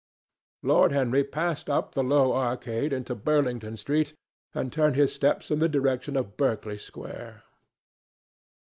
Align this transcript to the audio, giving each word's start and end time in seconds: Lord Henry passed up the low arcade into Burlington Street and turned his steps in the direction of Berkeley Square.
Lord 0.63 0.91
Henry 0.93 1.23
passed 1.23 1.69
up 1.69 1.93
the 1.93 2.03
low 2.03 2.33
arcade 2.33 2.91
into 2.91 3.13
Burlington 3.13 3.77
Street 3.77 4.13
and 4.51 4.73
turned 4.73 4.95
his 4.95 5.13
steps 5.13 5.51
in 5.51 5.59
the 5.59 5.69
direction 5.69 6.17
of 6.17 6.37
Berkeley 6.37 6.79
Square. 6.79 7.43